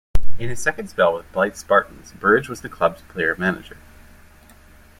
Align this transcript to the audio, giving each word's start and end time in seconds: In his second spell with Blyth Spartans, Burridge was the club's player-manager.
In 0.39 0.49
his 0.49 0.59
second 0.59 0.87
spell 0.89 1.13
with 1.13 1.31
Blyth 1.31 1.55
Spartans, 1.55 2.11
Burridge 2.13 2.49
was 2.49 2.61
the 2.61 2.69
club's 2.69 3.03
player-manager. 3.03 3.77